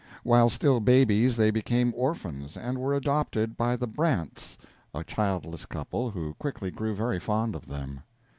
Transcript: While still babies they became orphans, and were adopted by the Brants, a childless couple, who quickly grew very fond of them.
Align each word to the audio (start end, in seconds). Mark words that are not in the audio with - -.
While 0.23 0.49
still 0.49 0.79
babies 0.79 1.37
they 1.37 1.51
became 1.51 1.93
orphans, 1.95 2.57
and 2.57 2.79
were 2.79 2.95
adopted 2.95 3.55
by 3.55 3.75
the 3.75 3.85
Brants, 3.87 4.57
a 4.95 5.03
childless 5.03 5.67
couple, 5.67 6.09
who 6.09 6.33
quickly 6.39 6.71
grew 6.71 6.95
very 6.95 7.19
fond 7.19 7.53
of 7.55 7.67
them. 7.67 8.01